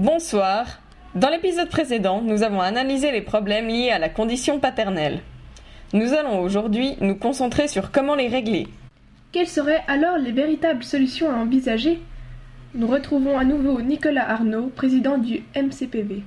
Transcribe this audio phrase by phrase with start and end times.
[0.00, 0.80] Bonsoir.
[1.14, 5.20] Dans l'épisode précédent, nous avons analysé les problèmes liés à la condition paternelle.
[5.92, 8.66] Nous allons aujourd'hui nous concentrer sur comment les régler.
[9.30, 12.00] Quelles seraient alors les véritables solutions à envisager?
[12.74, 16.22] Nous retrouvons à nouveau Nicolas Arnaud, président du MCPV.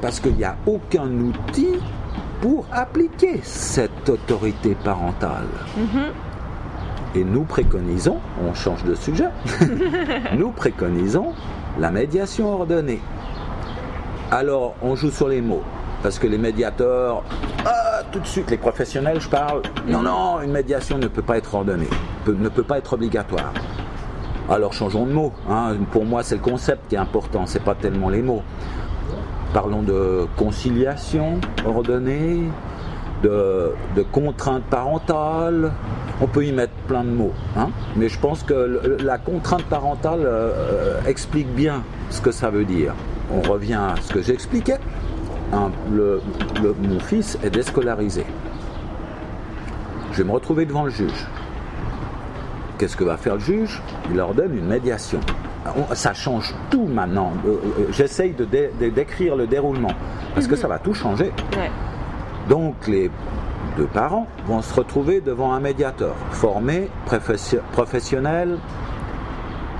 [0.00, 1.80] Parce qu'il n'y a aucun outil
[2.40, 5.48] pour appliquer cette autorité parentale.
[7.16, 9.30] Et nous préconisons, on change de sujet,
[10.38, 11.34] nous préconisons
[11.78, 13.00] la médiation ordonnée.
[14.30, 15.62] Alors, on joue sur les mots,
[16.02, 17.22] parce que les médiateurs,
[17.66, 21.36] ah, tout de suite, les professionnels, je parle, non, non, une médiation ne peut pas
[21.38, 21.88] être ordonnée,
[22.26, 23.52] ne peut pas être obligatoire.
[24.48, 25.32] Alors, changeons de mots.
[25.48, 25.74] hein.
[25.92, 28.42] Pour moi, c'est le concept qui est important, c'est pas tellement les mots.
[29.52, 32.44] Parlons de conciliation ordonnée,
[33.22, 35.72] de, de contrainte parentale.
[36.22, 37.32] On peut y mettre plein de mots.
[37.56, 37.68] hein.
[37.96, 42.64] Mais je pense que le- la contrainte parentale euh, explique bien ce que ça veut
[42.64, 42.92] dire.
[43.32, 44.78] On revient à ce que j'expliquais.
[45.52, 46.20] Hein, le-
[46.62, 48.24] le- mon fils est déscolarisé.
[50.12, 51.26] Je vais me retrouver devant le juge.
[52.78, 53.80] Qu'est-ce que va faire le juge?
[54.10, 55.20] Il leur donne une médiation.
[55.76, 57.32] On- Ça change tout maintenant.
[57.46, 59.92] Euh, euh, J'essaye de, dé- de décrire le déroulement
[60.34, 61.32] parce que ça va tout changer.
[61.56, 61.70] Ouais.
[62.48, 63.10] Donc les
[63.76, 68.58] deux parents vont se retrouver devant un médiateur formé, professio- professionnel,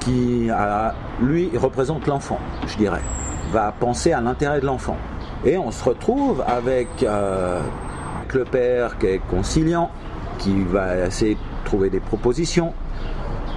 [0.01, 0.49] qui
[1.21, 3.03] lui représente l'enfant, je dirais,
[3.53, 4.97] va penser à l'intérêt de l'enfant.
[5.45, 7.61] Et on se retrouve avec euh,
[8.33, 9.91] le père qui est conciliant,
[10.39, 12.73] qui va essayer de trouver des propositions,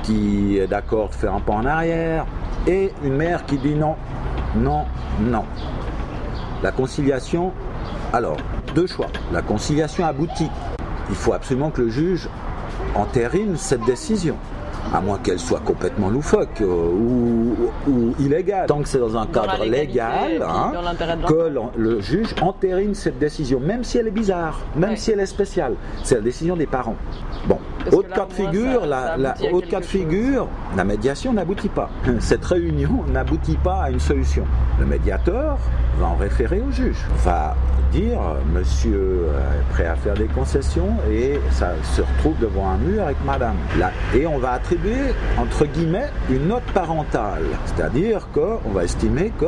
[0.03, 2.25] qui est d'accord de faire un pas en arrière,
[2.67, 3.95] et une mère qui dit non,
[4.55, 4.85] non,
[5.21, 5.43] non.
[6.61, 7.51] La conciliation,
[8.11, 8.37] alors,
[8.73, 9.07] deux choix.
[9.31, 10.49] La conciliation aboutit.
[11.09, 12.29] Il faut absolument que le juge
[12.95, 14.35] entérine cette décision.
[14.93, 17.55] À moins qu'elle soit complètement loufoque euh, ou,
[17.87, 18.67] ou illégale.
[18.67, 23.59] Tant que c'est dans un cadre légal, hein, dans que le juge entérine cette décision,
[23.61, 24.95] même si elle est bizarre, même Ouais.
[24.97, 25.75] si elle est spéciale.
[26.03, 26.97] C'est la décision des parents.
[27.47, 27.59] Bon,
[27.91, 30.01] autre cas de figure, la, ça la- aboutit à autre cas de quelque chose.
[30.11, 31.89] figure, la médiation n'aboutit pas.
[32.19, 34.45] Cette réunion n'aboutit pas à une solution.
[34.79, 35.57] Le médiateur
[35.99, 37.55] va en référer au juge, va
[37.91, 38.19] dire
[38.51, 43.17] monsieur est prêt à faire des concessions et ça se retrouve devant un mur avec
[43.23, 43.55] madame.
[43.77, 49.45] Là, et on va attribuer entre guillemets une note parentale, c'est-à-dire qu'on va estimer que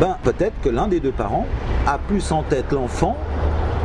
[0.00, 1.46] ben, peut-être que l'un des deux parents
[1.86, 3.16] a plus en tête l'enfant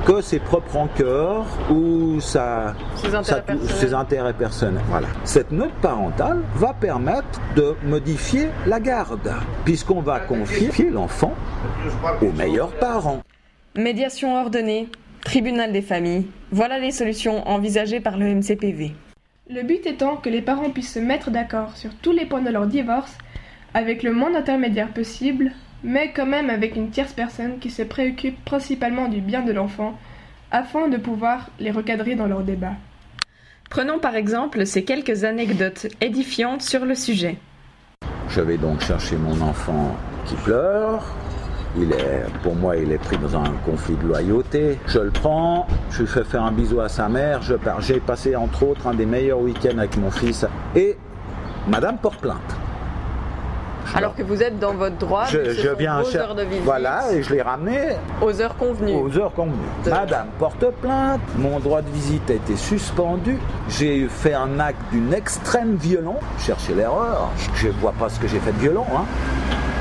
[0.05, 3.75] que ses propres rancœurs ou sa, Ses sa- intérêts personnels.
[3.75, 4.83] ses intérêts personnels.
[4.87, 5.07] Voilà.
[5.23, 9.31] Cette note parentale va permettre de modifier la garde,
[9.63, 11.33] puisqu'on va confier l'enfant
[12.21, 13.21] aux meilleurs parents.
[13.75, 14.89] Médiation ordonnée,
[15.23, 18.93] tribunal des familles, voilà les solutions envisagées par le MCPV.
[19.49, 22.49] Le but étant que les parents puissent se mettre d'accord sur tous les points de
[22.51, 23.17] leur divorce
[23.73, 25.51] avec le moins d'intermédiaires possible,
[25.85, 29.97] mais quand même avec une tierce personne qui se préoccupe principalement du bien de l'enfant
[30.51, 32.73] afin de pouvoir les recadrer dans leurs débats.
[33.69, 37.37] Prenons par exemple ces quelques anecdotes édifiantes sur le sujet.
[38.29, 39.95] Je vais donc chercher mon enfant
[40.25, 41.03] qui pleure.
[41.77, 44.79] Il est, pour moi, il est pris dans un conflit de loyauté.
[44.87, 47.81] Je le prends, je lui fais faire un bisou à sa mère, je pars.
[47.81, 50.45] J'ai passé entre autres un des meilleurs week-ends avec mon fils.
[50.75, 50.97] Et
[51.67, 52.64] Madame porte plainte.
[53.93, 57.11] Alors que vous êtes dans votre droit, je, je viens vos heures de visite Voilà,
[57.13, 57.79] et je l'ai ramené
[58.21, 58.93] aux heures convenues.
[58.95, 59.53] aux heures convenues.
[59.83, 63.37] De- Madame porte plainte, mon droit de visite a été suspendu,
[63.69, 68.27] j'ai fait un acte d'une extrême violence, cherchez l'erreur, je ne vois pas ce que
[68.27, 68.87] j'ai fait de violent.
[68.95, 69.03] Hein.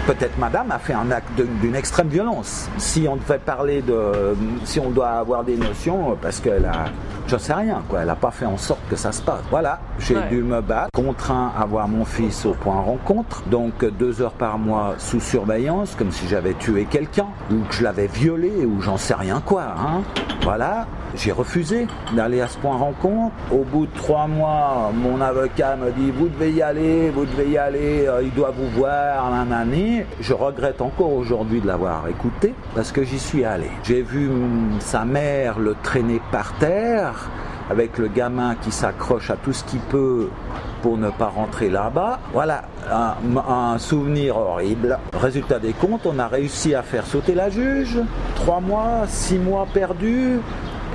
[0.06, 2.69] Peut-être madame a fait un acte d'une extrême violence.
[2.76, 4.37] Si on devait parler de.
[4.65, 6.84] Si on doit avoir des notions, parce qu'elle a.
[7.26, 8.00] Je sais rien, quoi.
[8.00, 9.41] Elle n'a pas fait en sorte que ça se passe.
[9.50, 10.28] Voilà, j'ai Ouais.
[10.28, 14.59] dû me battre, contraint à voir mon fils au point rencontre, donc deux heures par
[14.59, 18.99] mois sous surveillance, comme si j'avais tué quelqu'un, ou que je l'avais violé, ou j'en
[18.99, 19.62] sais rien quoi.
[19.62, 20.02] Hein.
[20.43, 23.34] Voilà, j'ai refusé d'aller à ce point rencontre.
[23.52, 27.50] Au bout de trois mois, mon avocat me dit vous devez y aller, vous devez
[27.50, 30.02] y aller, euh, il doit vous voir, nanani.
[30.20, 33.70] Je regrette encore aujourd'hui de l'avoir écouté parce que j'y suis allé.
[33.84, 34.31] J'ai vu
[34.81, 37.31] sa mère le traîner par terre
[37.70, 40.28] avec le gamin qui s'accroche à tout ce qu'il peut
[40.82, 42.19] pour ne pas rentrer là-bas.
[42.34, 43.14] Voilà, un,
[43.50, 44.99] un souvenir horrible.
[45.14, 47.99] Résultat des comptes, on a réussi à faire sauter la juge.
[48.34, 50.40] Trois mois, six mois perdus,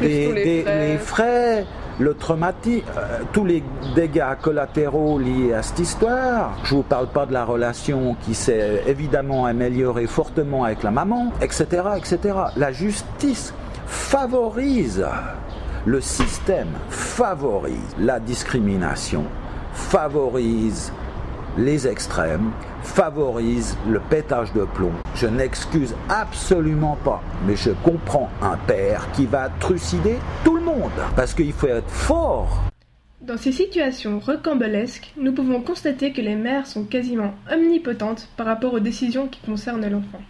[0.07, 0.87] des- les des- frais.
[0.87, 1.65] les frais,
[1.99, 3.63] le traumatisme, euh, tous les
[3.95, 6.57] dégâts collatéraux liés à cette histoire.
[6.63, 11.31] Je vous parle pas de la relation qui s'est évidemment améliorée fortement avec la maman,
[11.41, 11.65] etc.,
[11.97, 12.35] etc.
[12.55, 13.53] La justice
[13.85, 15.05] favorise
[15.85, 19.23] le système favorise la discrimination,
[19.73, 20.91] favorise
[21.59, 22.51] les extrêmes
[22.83, 24.93] favorisent le pétage de plomb.
[25.15, 30.15] Je n'excuse absolument pas, mais je comprends un père qui va trucider
[30.45, 32.63] tout le monde, parce qu'il faut être fort.
[33.21, 38.73] Dans ces situations recambolesques, nous pouvons constater que les mères sont quasiment omnipotentes par rapport
[38.73, 40.21] aux décisions qui concernent l'enfant.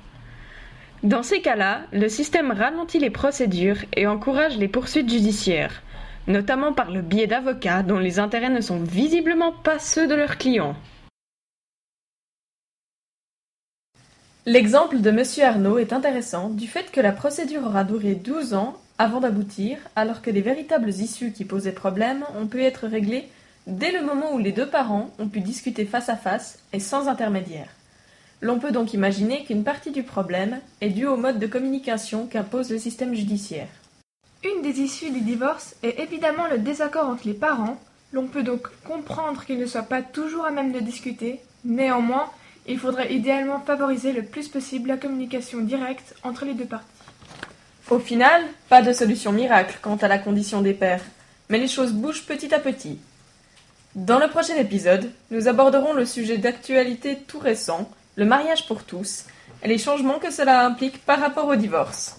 [1.03, 5.83] Dans ces cas-là, le système ralentit les procédures et encourage les poursuites judiciaires,
[6.27, 10.37] notamment par le biais d'avocats dont les intérêts ne sont visiblement pas ceux de leurs
[10.37, 10.75] clients.
[14.45, 15.23] L'exemple de M.
[15.43, 20.21] Arnaud est intéressant du fait que la procédure aura duré 12 ans avant d'aboutir, alors
[20.21, 23.27] que les véritables issues qui posaient problème ont pu être réglées
[23.67, 27.09] dès le moment où les deux parents ont pu discuter face à face et sans
[27.09, 27.67] intermédiaire.
[28.41, 32.71] L'on peut donc imaginer qu'une partie du problème est due au mode de communication qu'impose
[32.71, 33.67] le système judiciaire.
[34.45, 37.77] Une des issues du divorce est évidemment le désaccord entre les parents.
[38.13, 41.41] L'on peut donc comprendre qu'ils ne soient pas toujours à même de discuter.
[41.65, 42.29] Néanmoins,
[42.67, 46.85] il faudrait idéalement favoriser le plus possible la communication directe entre les deux parties.
[47.89, 51.03] Au final, pas de solution miracle quant à la condition des pères,
[51.49, 52.99] mais les choses bougent petit à petit.
[53.95, 59.25] Dans le prochain épisode, nous aborderons le sujet d'actualité tout récent, le mariage pour tous,
[59.63, 62.15] et les changements que cela implique par rapport au divorce.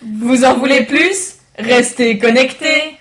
[0.00, 1.36] Vous en voulez plus?
[1.58, 2.98] Restez connectés